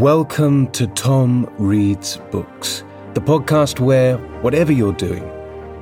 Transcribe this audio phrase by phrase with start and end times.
[0.00, 2.82] Welcome to Tom Reads Books,
[3.14, 5.30] the podcast where, whatever you're doing,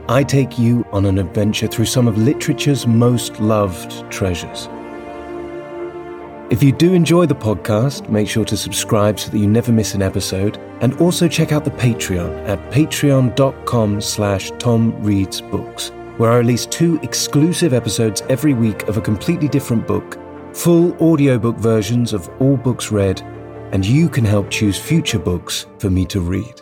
[0.06, 4.68] I take you on an adventure through some of literature's most loved treasures.
[6.52, 9.94] If you do enjoy the podcast, make sure to subscribe so that you never miss
[9.94, 16.66] an episode, and also check out the Patreon at patreon.com slash tomreadsbooks, where I release
[16.66, 20.18] two exclusive episodes every week of a completely different book,
[20.52, 23.22] full audiobook versions of all books read,
[23.72, 26.60] and you can help choose future books for me to read.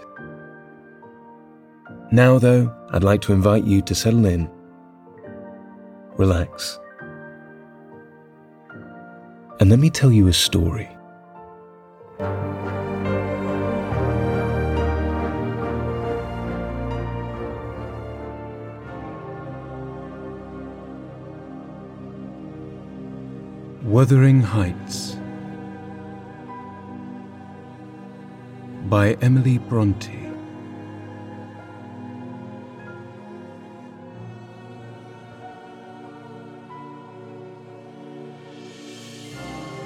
[2.12, 4.48] Now, though, I'd like to invite you to settle in,
[6.16, 6.78] relax,
[9.58, 10.88] and let me tell you a story.
[23.82, 25.16] Wuthering Heights
[28.90, 30.10] by Emily Bronte.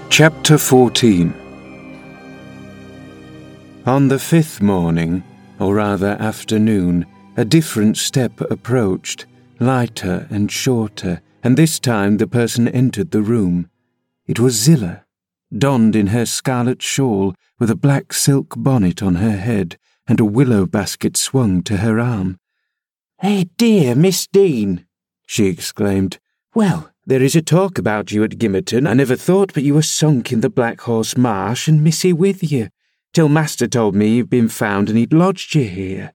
[0.08, 1.34] Chapter 14
[3.84, 5.22] On the fifth morning,
[5.58, 7.04] or rather afternoon,
[7.36, 9.26] a different step approached,
[9.60, 13.68] lighter and shorter, and this time the person entered the room.
[14.26, 15.04] It was Zillah,
[15.58, 20.24] donned in her scarlet shawl, with a black silk bonnet on her head and a
[20.24, 22.38] willow basket swung to her arm.
[23.22, 24.86] Eh, dear, Miss Dean,
[25.26, 26.18] she exclaimed.
[26.54, 28.88] Well, there is a talk about you at Gimmerton.
[28.88, 32.50] I never thought but you were sunk in the Black Horse Marsh and Missy with
[32.50, 32.68] you,
[33.12, 36.12] till Master told me you'd been found and he'd lodged you here.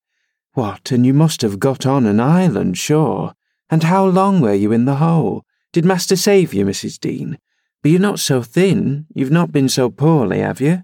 [0.54, 3.34] What, and you must have got on an island, sure.
[3.70, 5.46] And how long were you in the hole?
[5.72, 7.00] Did Master save you, Mrs.
[7.00, 7.38] Dean?
[7.82, 9.06] But you're not so thin.
[9.14, 10.84] You've not been so poorly, have you?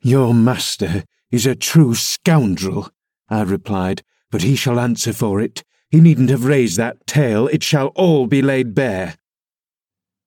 [0.00, 2.90] Your master is a true scoundrel,
[3.28, 5.64] I replied, but he shall answer for it.
[5.90, 7.48] He needn't have raised that tale.
[7.48, 9.16] It shall all be laid bare.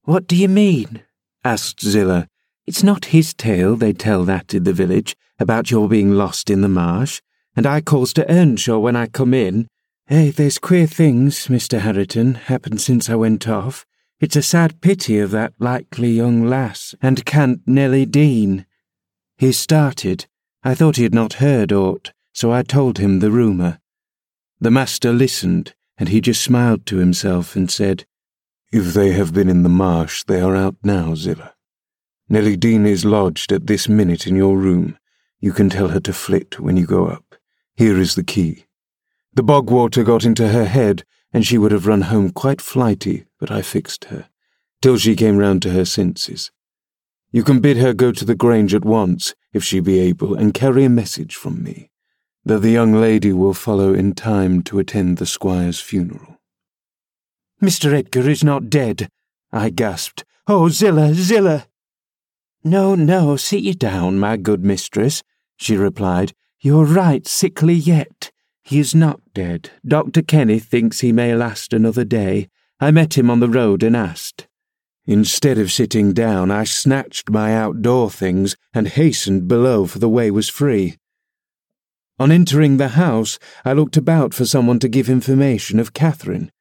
[0.04, 1.04] What do you mean?
[1.44, 2.28] asked Zillah.
[2.66, 6.62] It's not his tale they tell that in the village, about your being lost in
[6.62, 7.22] the marsh,
[7.56, 9.68] and I calls to Earnshaw when I come in.
[10.08, 11.80] Hey, there's queer things, Mr.
[11.80, 13.86] Hareton, happened since I went off.
[14.20, 18.66] It's a sad pity of that likely young lass, and Cant Nellie Dean.
[19.38, 20.26] He started.
[20.64, 23.80] I thought he had not heard aught, so I told him the rumour.
[24.60, 28.06] The master listened, and he just smiled to himself and said,
[28.72, 31.54] If they have been in the marsh, they are out now, Zillah.
[32.28, 34.98] Nellie Dean is lodged at this minute in your room.
[35.40, 37.36] You can tell her to flit when you go up.
[37.76, 38.66] Here is the key.
[39.36, 43.27] The bog water got into her head, and she would have run home quite flighty,
[43.40, 44.30] but I fixed her,
[44.82, 46.52] till she came round to her senses.
[47.32, 50.54] You can bid her go to the Grange at once, if she be able, and
[50.54, 51.92] carry a message from me
[52.48, 56.38] that the young lady will follow in time to attend the squire's funeral.
[57.62, 57.94] Mr.
[57.94, 59.10] Edgar is not dead,
[59.52, 60.24] I gasped.
[60.48, 61.68] Oh, Zillah, Zillah!
[62.64, 65.24] No, no, sit you down, my good mistress,
[65.58, 66.32] she replied.
[66.62, 68.32] You're right, sickly yet.
[68.64, 69.72] He is not dead.
[69.86, 70.22] Dr.
[70.22, 72.50] Kenneth thinks he may last another day.
[72.80, 74.48] I met him on the road and asked.
[75.08, 80.30] Instead of sitting down, I snatched my outdoor things and hastened below, for the way
[80.30, 80.98] was free.
[82.20, 86.52] On entering the house, I looked about for someone to give information of Catherine.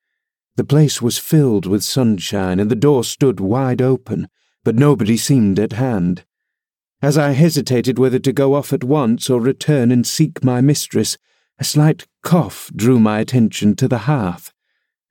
[0.56, 4.28] The place was filled with sunshine, and the door stood wide open,
[4.64, 6.24] but nobody seemed at hand.
[7.02, 11.18] As I hesitated whether to go off at once or return and seek my mistress,
[11.58, 14.52] a slight cough drew my attention to the hearth.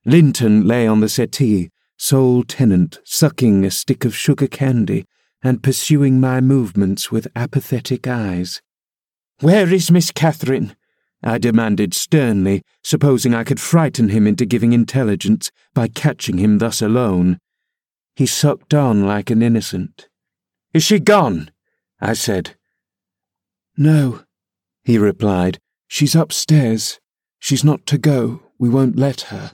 [0.06, 5.06] Linton lay on the settee, sole tenant, sucking a stick of sugar candy
[5.44, 8.62] and pursuing my movements with apathetic eyes.
[9.40, 10.76] Where is Miss Catherine?
[11.24, 16.84] I demanded sternly, supposing I could frighten him into giving intelligence by catching him thus
[16.84, 17.40] alone.
[18.16, 20.08] He sucked on like an innocent.
[20.72, 21.50] Is she gone?
[22.00, 22.56] I said.
[23.76, 24.24] No,
[24.84, 25.60] he replied.
[25.88, 27.00] She's upstairs.
[27.40, 28.44] She's not to go.
[28.60, 29.54] We won't let her.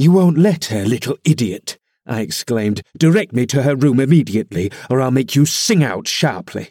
[0.00, 2.82] You won't let her, little idiot, I exclaimed.
[2.96, 6.70] Direct me to her room immediately, or I'll make you sing out sharply.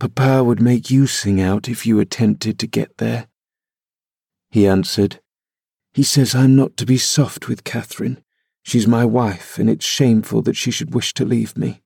[0.00, 3.28] Papa would make you sing out if you attempted to get there.
[4.50, 5.20] He answered,
[5.94, 8.20] He says I'm not to be soft with Catherine.
[8.64, 11.84] She's my wife, and it's shameful that she should wish to leave me.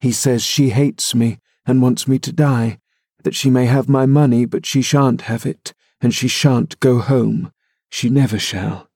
[0.00, 2.78] He says she hates me and wants me to die,
[3.24, 6.98] that she may have my money, but she shan't have it, and she shan't go
[6.98, 7.54] home.
[7.88, 8.89] She never shall.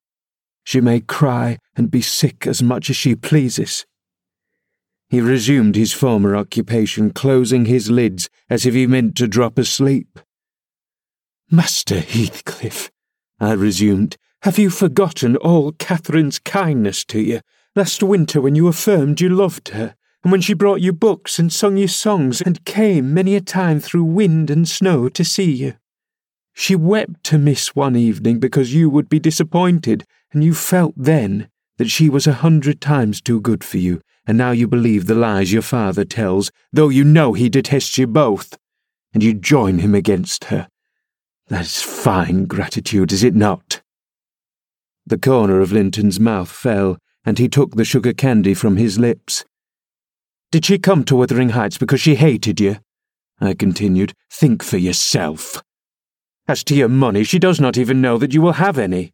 [0.64, 3.86] She may cry and be sick as much as she pleases.
[5.08, 10.18] He resumed his former occupation, closing his lids as if he meant to drop asleep.
[11.50, 12.90] Master Heathcliff,
[13.38, 17.40] I resumed, have you forgotten all Catherine's kindness to you
[17.76, 21.52] last winter when you affirmed you loved her, and when she brought you books and
[21.52, 25.74] sung you songs and came many a time through wind and snow to see you?
[26.54, 31.48] She wept to miss one evening because you would be disappointed, and you felt then
[31.78, 35.14] that she was a hundred times too good for you, and now you believe the
[35.14, 38.58] lies your father tells, though you know he detests you both,
[39.12, 40.68] and you join him against her.
[41.48, 43.80] That is fine gratitude, is it not?
[45.06, 49.44] The corner of Linton's mouth fell, and he took the sugar candy from his lips.
[50.50, 52.76] Did she come to Wuthering Heights because she hated you?
[53.40, 54.14] I continued.
[54.30, 55.62] Think for yourself.
[56.46, 59.12] As to your money, she does not even know that you will have any.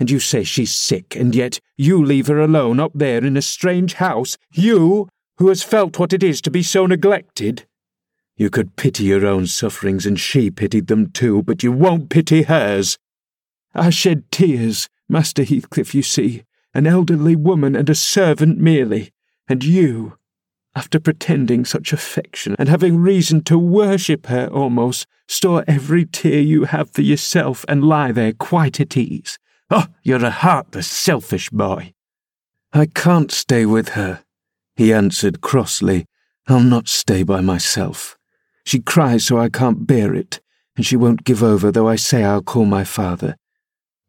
[0.00, 3.42] And you say she's sick, and yet you leave her alone up there in a
[3.42, 7.66] strange house, you, who has felt what it is to be so neglected.
[8.34, 12.44] You could pity your own sufferings, and she pitied them too, but you won't pity
[12.44, 12.98] hers.
[13.74, 19.12] I shed tears, Master Heathcliff, you see, an elderly woman and a servant merely,
[19.48, 20.16] and you,
[20.74, 26.64] after pretending such affection and having reason to worship her almost, store every tear you
[26.64, 29.38] have for yourself and lie there quite at ease.
[29.70, 31.94] Oh, you're a heartless, selfish boy.
[32.72, 34.24] I can't stay with her,
[34.74, 36.06] he answered crossly.
[36.48, 38.18] I'll not stay by myself.
[38.64, 40.40] She cries so I can't bear it,
[40.76, 43.36] and she won't give over though I say I'll call my father.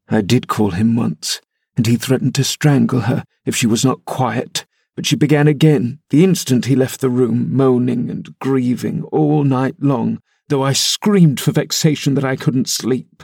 [0.09, 1.41] I did call him once,
[1.77, 4.65] and he threatened to strangle her if she was not quiet,
[4.95, 9.75] but she began again the instant he left the room, moaning and grieving all night
[9.79, 10.19] long,
[10.49, 13.23] though I screamed for vexation that I couldn't sleep.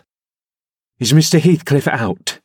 [1.00, 1.40] Is Mr.
[1.40, 2.40] Heathcliff out?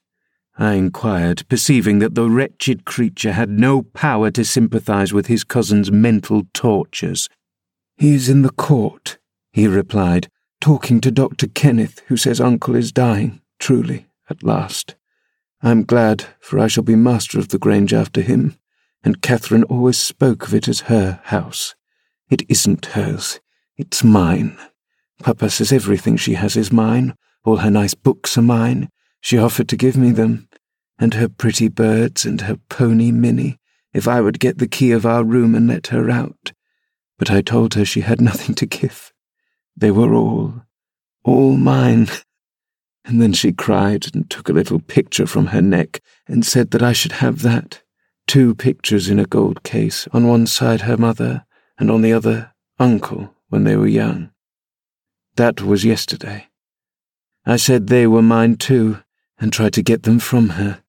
[0.58, 5.90] I inquired, perceiving that the wretched creature had no power to sympathize with his cousin's
[5.90, 7.28] mental tortures,
[7.96, 9.19] he is in the court,
[9.52, 10.28] he replied,
[10.60, 11.46] talking to Dr.
[11.46, 14.96] Kenneth, who says uncle is dying, truly, at last.
[15.62, 18.56] I'm glad, for I shall be master of the Grange after him,
[19.05, 21.75] and Catherine always spoke of it as her house.
[22.28, 23.40] It isn't hers,
[23.76, 24.58] it's mine.
[25.20, 27.14] Papa says everything she has is mine,
[27.44, 28.89] all her nice books are mine.
[29.21, 30.49] She offered to give me them,
[30.99, 33.59] and her pretty birds and her pony Minnie,
[33.93, 36.53] if I would get the key of our room and let her out
[37.23, 39.12] but I told her she had nothing to give.
[39.77, 40.62] They were all,
[41.23, 42.09] all mine.
[43.05, 46.83] And then she cried and took a little picture from her neck and said that
[46.83, 47.83] I should have that.
[48.27, 51.44] Two pictures in a gold case, on one side her mother,
[51.79, 54.31] and on the other uncle when they were young.
[55.35, 56.47] That was yesterday.
[57.44, 58.99] I said they were mine too,
[59.39, 60.83] and tried to get them from her.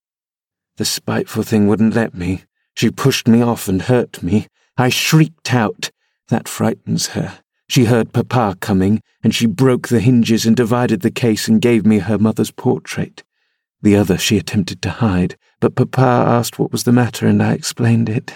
[0.78, 2.44] The spiteful thing wouldn't let me.
[2.76, 4.48] She pushed me off and hurt me.
[4.78, 5.92] I shrieked out,
[6.30, 7.40] that frightens her.
[7.68, 11.86] She heard Papa coming, and she broke the hinges and divided the case and gave
[11.86, 13.24] me her mother's portrait.
[13.82, 17.54] The other she attempted to hide, but Papa asked what was the matter, and I
[17.54, 18.34] explained it.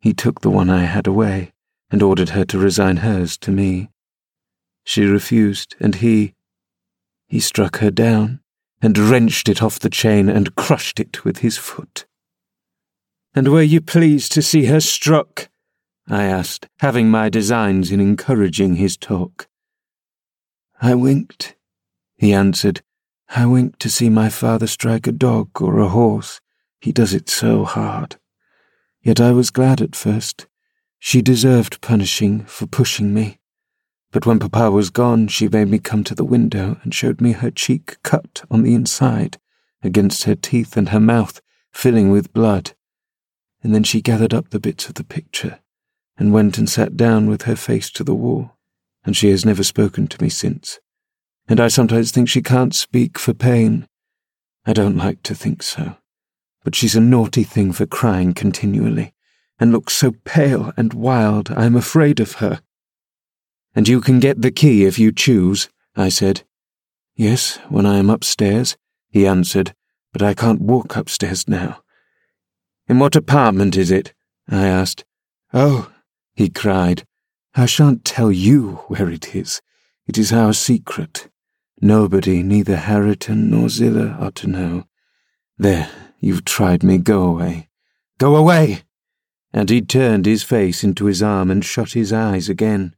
[0.00, 1.52] He took the one I had away,
[1.90, 3.90] and ordered her to resign hers to me.
[4.84, 6.34] She refused, and he.
[7.32, 8.40] He struck her down,
[8.82, 12.04] and wrenched it off the chain and crushed it with his foot.
[13.34, 15.48] And were you pleased to see her struck?
[16.06, 19.48] I asked, having my designs in encouraging his talk.
[20.82, 21.56] I winked,
[22.18, 22.82] he answered.
[23.30, 26.42] I winked to see my father strike a dog or a horse.
[26.82, 28.16] He does it so hard.
[29.00, 30.46] Yet I was glad at first.
[30.98, 33.38] She deserved punishing for pushing me.
[34.12, 37.32] But when Papa was gone, she made me come to the window and showed me
[37.32, 39.38] her cheek cut on the inside,
[39.82, 41.40] against her teeth and her mouth
[41.72, 42.72] filling with blood.
[43.62, 45.60] And then she gathered up the bits of the picture
[46.18, 48.52] and went and sat down with her face to the wall,
[49.02, 50.78] and she has never spoken to me since.
[51.48, 53.86] And I sometimes think she can't speak for pain.
[54.66, 55.96] I don't like to think so.
[56.62, 59.14] But she's a naughty thing for crying continually,
[59.58, 62.60] and looks so pale and wild I am afraid of her.
[63.74, 66.42] And you can get the key if you choose, I said.
[67.14, 68.76] Yes, when I am upstairs,
[69.08, 69.74] he answered,
[70.12, 71.82] but I can't walk upstairs now.
[72.88, 74.12] In what apartment is it?
[74.48, 75.04] I asked.
[75.54, 75.90] Oh,
[76.34, 77.04] he cried.
[77.54, 79.60] I shan't tell you where it is.
[80.06, 81.28] It is our secret.
[81.80, 84.84] Nobody, neither Hareton nor Zillah, ought to know.
[85.58, 86.98] There, you've tried me.
[86.98, 87.68] Go away.
[88.18, 88.82] Go away!
[89.52, 92.94] And he turned his face into his arm and shut his eyes again.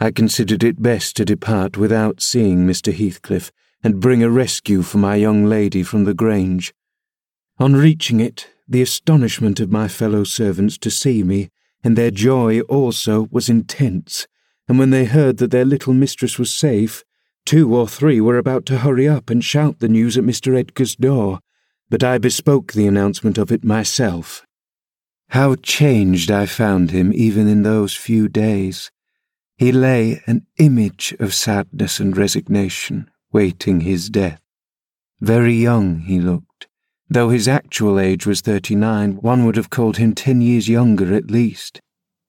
[0.00, 2.92] I considered it best to depart without seeing Mr.
[2.92, 6.74] Heathcliff and bring a rescue for my young lady from the Grange.
[7.58, 11.50] On reaching it, the astonishment of my fellow servants to see me,
[11.84, 14.26] and their joy also, was intense,
[14.66, 17.04] and when they heard that their little mistress was safe,
[17.44, 20.58] two or three were about to hurry up and shout the news at Mr.
[20.58, 21.40] Edgar's door,
[21.90, 24.44] but I bespoke the announcement of it myself.
[25.28, 28.90] How changed I found him even in those few days.
[29.56, 34.40] He lay an image of sadness and resignation, waiting his death.
[35.20, 36.66] Very young he looked.
[37.08, 41.14] Though his actual age was thirty nine, one would have called him ten years younger
[41.14, 41.80] at least.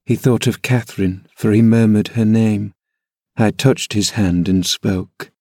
[0.05, 2.73] He thought of Catherine, for he murmured her name.
[3.35, 5.31] I touched his hand and spoke.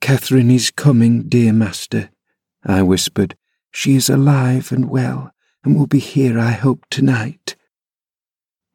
[0.00, 2.10] Catherine is coming, dear master,
[2.64, 3.36] I whispered.
[3.70, 7.56] She is alive and well, and will be here, I hope, tonight.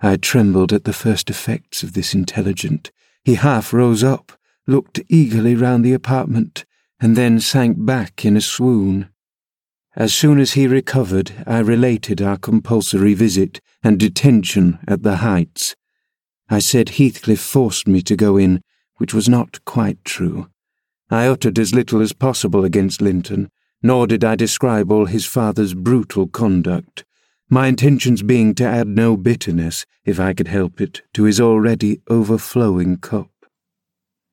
[0.01, 2.89] I trembled at the first effects of this intelligence.
[3.23, 4.31] He half rose up,
[4.65, 6.65] looked eagerly round the apartment,
[6.99, 9.09] and then sank back in a swoon.
[9.95, 15.75] As soon as he recovered, I related our compulsory visit and detention at the Heights.
[16.49, 18.61] I said Heathcliff forced me to go in,
[18.97, 20.49] which was not quite true.
[21.09, 23.49] I uttered as little as possible against Linton,
[23.81, 27.03] nor did I describe all his father's brutal conduct,
[27.49, 31.99] my intentions being to add no bitterness, if I could help it, to his already
[32.07, 33.31] overflowing cup.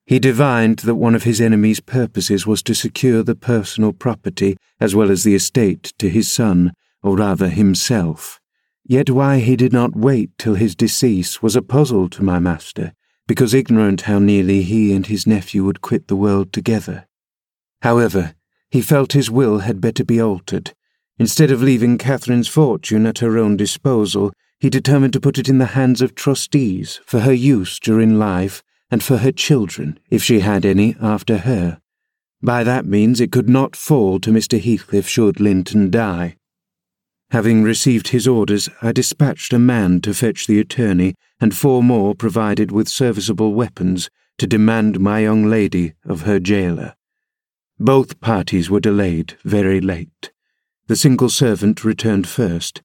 [0.05, 4.95] He divined that one of his enemy's purposes was to secure the personal property as
[4.95, 8.39] well as the estate to his son, or rather himself.
[8.85, 12.93] Yet why he did not wait till his decease was a puzzle to my master,
[13.27, 17.05] because ignorant how nearly he and his nephew would quit the world together.
[17.81, 18.35] However,
[18.69, 20.73] he felt his will had better be altered.
[21.19, 25.57] Instead of leaving Catherine's fortune at her own disposal, he determined to put it in
[25.57, 30.39] the hands of trustees for her use during life and for her children, if she
[30.39, 31.79] had any after her.
[32.41, 34.61] By that means it could not fall to Mr.
[34.61, 36.37] Heathcliff should Linton die.
[37.31, 42.15] Having received his orders, I dispatched a man to fetch the attorney and four more
[42.15, 46.95] provided with serviceable weapons to demand my young lady of her gaoler.
[47.79, 50.31] Both parties were delayed very late.
[50.87, 52.81] The single servant returned first.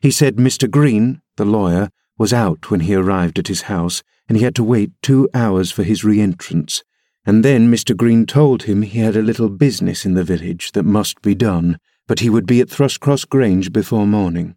[0.00, 0.70] He said Mr.
[0.70, 4.64] Green, the lawyer, was out when he arrived at his house, and he had to
[4.64, 6.82] wait two hours for his re-entrance.
[7.24, 7.96] And then Mr.
[7.96, 11.78] Green told him he had a little business in the village that must be done,
[12.06, 14.54] but he would be at Thrushcross Grange before morning.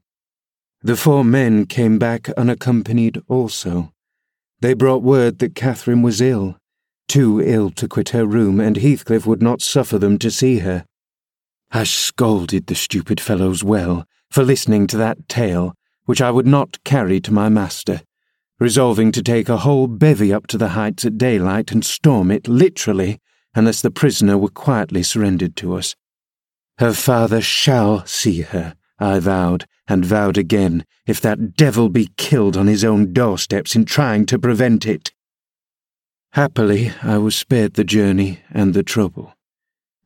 [0.82, 3.94] The four men came back unaccompanied also.
[4.62, 6.58] They brought word that Catherine was ill,
[7.08, 10.86] too ill to quit her room, and Heathcliff would not suffer them to see her.
[11.72, 16.84] I scolded the stupid fellows well for listening to that tale, which I would not
[16.84, 18.02] carry to my master,
[18.60, 22.48] resolving to take a whole bevy up to the heights at daylight and storm it
[22.48, 23.20] literally,
[23.54, 25.96] unless the prisoner were quietly surrendered to us.
[26.80, 32.58] Her father shall see her, I vowed, and vowed again, if that devil be killed
[32.58, 35.12] on his own doorsteps in trying to prevent it.
[36.34, 39.34] Happily, I was spared the journey and the trouble.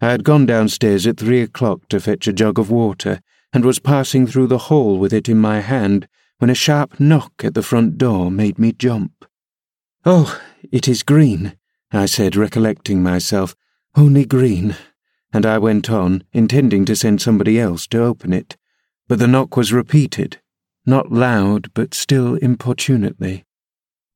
[0.04, 3.22] I had gone downstairs at three o'clock to fetch a jug of water,
[3.54, 7.32] and was passing through the hall with it in my hand when a sharp knock
[7.42, 9.24] at the front door made me jump.
[10.04, 10.42] Oh,
[10.74, 11.56] it is Green,
[11.94, 13.56] I said, recollecting myself.
[13.96, 14.76] Only Green.
[15.32, 18.58] And I went on, intending to send somebody else to open it.
[19.08, 20.42] But the knock was repeated,
[20.86, 23.46] not loud, but still importunately.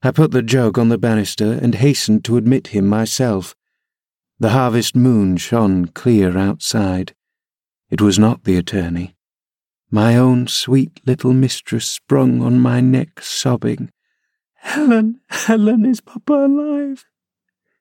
[0.03, 3.56] I put the jug on the banister and hastened to admit him myself.
[4.39, 7.15] The harvest moon shone clear outside.
[7.89, 9.15] It was not the attorney.
[9.89, 13.89] My own sweet little mistress sprung on my neck, sobbing,
[14.67, 17.06] Helen, Helen, is Papa alive?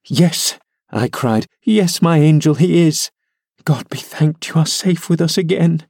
[0.06, 0.56] Yes,
[0.90, 1.46] I cried.
[1.64, 3.10] Yes, my angel, he is.
[3.64, 5.86] God be thanked you are safe with us again.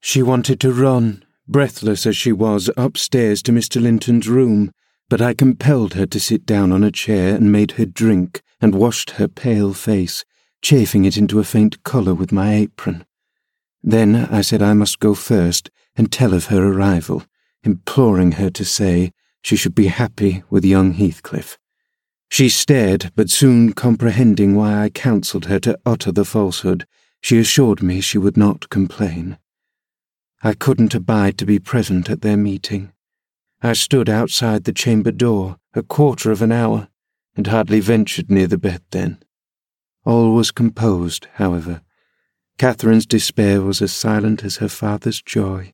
[0.00, 3.82] She wanted to run, breathless as she was, upstairs to Mr.
[3.82, 4.72] Linton's room,
[5.08, 8.74] but I compelled her to sit down on a chair and made her drink and
[8.74, 10.24] washed her pale face,
[10.62, 13.04] chafing it into a faint colour with my apron.
[13.82, 17.24] Then I said I must go first and tell of her arrival,
[17.62, 21.58] imploring her to say she should be happy with young Heathcliff.
[22.30, 26.86] She stared, but soon comprehending why I counselled her to utter the falsehood,
[27.20, 29.36] she assured me she would not complain.
[30.42, 32.93] I couldn't abide to be present at their meeting.
[33.64, 36.88] I stood outside the chamber door a quarter of an hour,
[37.34, 39.24] and hardly ventured near the bed then.
[40.04, 41.80] All was composed, however.
[42.58, 45.72] Catherine's despair was as silent as her father's joy.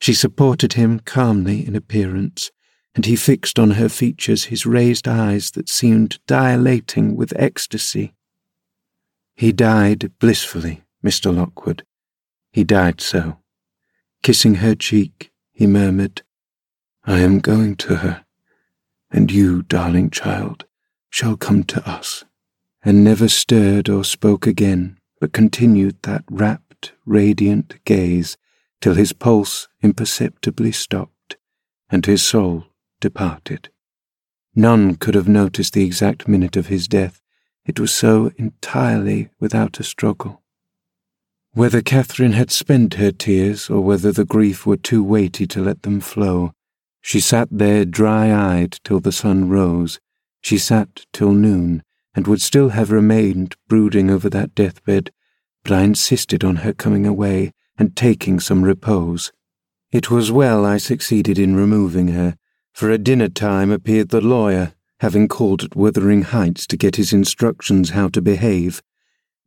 [0.00, 2.52] She supported him calmly in appearance,
[2.94, 8.14] and he fixed on her features his raised eyes that seemed dilating with ecstasy.
[9.34, 11.34] He died blissfully, Mr.
[11.34, 11.82] Lockwood.
[12.52, 13.38] He died so,
[14.22, 16.22] Kissing her cheek, he murmured,
[17.08, 18.26] I am going to her,
[19.10, 20.66] and you, darling child,
[21.08, 22.26] shall come to us.
[22.84, 28.36] And never stirred or spoke again, but continued that rapt, radiant gaze
[28.82, 31.38] till his pulse imperceptibly stopped
[31.88, 32.66] and his soul
[33.00, 33.70] departed.
[34.54, 37.22] None could have noticed the exact minute of his death,
[37.64, 40.42] it was so entirely without a struggle.
[41.52, 45.84] Whether Catherine had spent her tears, or whether the grief were too weighty to let
[45.84, 46.52] them flow,
[47.00, 50.00] she sat there dry eyed till the sun rose.
[50.40, 51.82] She sat till noon,
[52.14, 55.10] and would still have remained brooding over that deathbed,
[55.62, 59.32] but I insisted on her coming away and taking some repose.
[59.92, 62.36] It was well I succeeded in removing her,
[62.72, 67.12] for at dinner time appeared the lawyer, having called at Wuthering Heights to get his
[67.12, 68.82] instructions how to behave.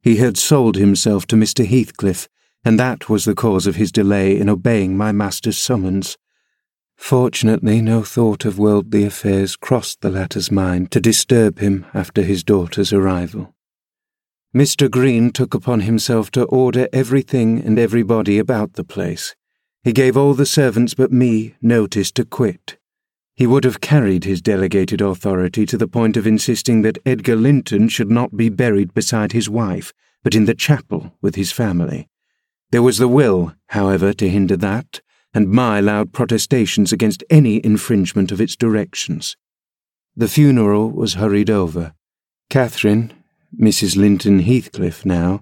[0.01, 1.65] He had sold himself to Mr.
[1.65, 2.27] Heathcliff,
[2.63, 6.17] and that was the cause of his delay in obeying my master's summons.
[7.01, 12.43] Fortunately, no thought of worldly affairs crossed the latter's mind to disturb him after his
[12.43, 13.53] daughter's arrival.
[14.55, 14.89] Mr.
[14.89, 19.35] Green took upon himself to order everything and everybody about the place.
[19.83, 22.77] He gave all the servants but me notice to quit.
[23.35, 27.89] He would have carried his delegated authority to the point of insisting that Edgar Linton
[27.89, 29.91] should not be buried beside his wife,
[30.23, 32.07] but in the chapel with his family.
[32.71, 35.01] There was the will, however, to hinder that,
[35.33, 39.37] and my loud protestations against any infringement of its directions.
[40.15, 41.93] The funeral was hurried over.
[42.49, 43.13] Catherine,
[43.57, 43.95] Mrs.
[43.95, 45.41] Linton Heathcliff now,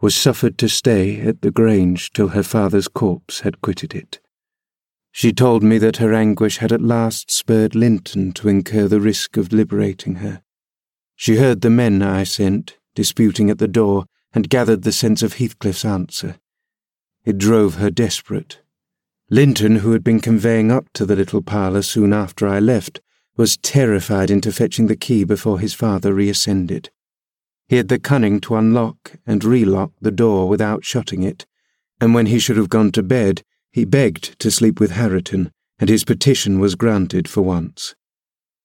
[0.00, 4.20] was suffered to stay at the Grange till her father's corpse had quitted it.
[5.10, 9.36] She told me that her anguish had at last spurred Linton to incur the risk
[9.36, 10.42] of liberating her.
[11.16, 15.34] She heard the men I sent disputing at the door and gathered the sense of
[15.34, 16.36] Heathcliff's answer.
[17.24, 18.60] It drove her desperate,
[19.30, 23.02] Linton, who had been conveying up to the little parlour soon after I left,
[23.36, 26.88] was terrified into fetching the key before his father reascended.
[27.68, 31.44] He had the cunning to unlock and relock the door without shutting it,
[32.00, 35.90] and when he should have gone to bed, he begged to sleep with Hareton, and
[35.90, 37.94] his petition was granted for once.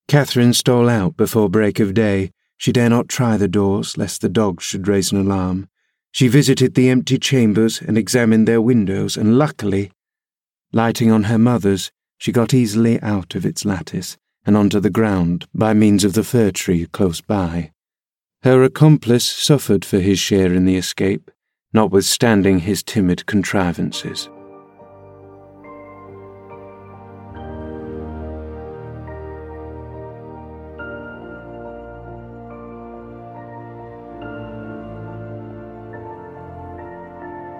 [0.08, 2.30] Catherine stole out before break of day.
[2.56, 5.68] She dare not try the doors, lest the dogs should raise an alarm.
[6.10, 9.90] She visited the empty chambers and examined their windows, and luckily
[10.74, 15.46] Lighting on her mother's, she got easily out of its lattice and onto the ground
[15.54, 17.70] by means of the fir tree close by.
[18.42, 21.30] Her accomplice suffered for his share in the escape,
[21.72, 24.28] notwithstanding his timid contrivances.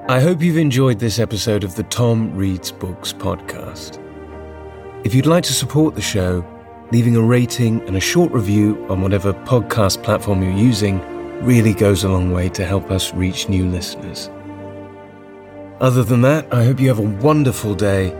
[0.06, 3.98] I hope you've enjoyed this episode of the Tom Reads Books podcast.
[5.02, 6.44] If you'd like to support the show,
[6.92, 11.00] leaving a rating and a short review on whatever podcast platform you're using
[11.42, 14.28] really goes a long way to help us reach new listeners.
[15.80, 18.10] Other than that, I hope you have a wonderful day,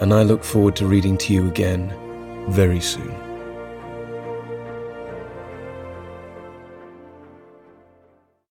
[0.00, 1.92] and I look forward to reading to you again
[2.50, 3.29] very soon.